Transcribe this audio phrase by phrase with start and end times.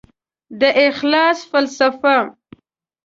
[0.59, 2.17] د اخلاص فلسفه